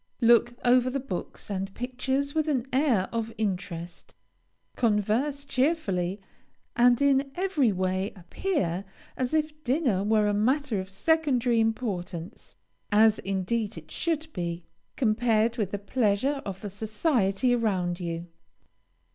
[0.19, 4.15] Look over the books and pictures with an air of interest,
[4.75, 6.19] converse cheerfully,
[6.75, 8.83] and in every way appear
[9.15, 12.55] as if dinner were a matter of secondary importance,
[12.91, 14.63] (as, indeed, it should be,)
[14.95, 18.25] compared with the pleasure of the society around you.